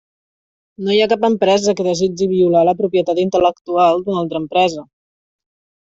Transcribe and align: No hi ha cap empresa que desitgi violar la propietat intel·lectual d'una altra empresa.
No 0.87 0.95
hi 0.95 0.97
ha 1.03 1.07
cap 1.11 1.27
empresa 1.29 1.75
que 1.81 1.85
desitgi 1.89 2.29
violar 2.33 2.65
la 2.71 2.75
propietat 2.83 3.23
intel·lectual 3.27 4.05
d'una 4.09 4.25
altra 4.27 4.45
empresa. 4.47 4.91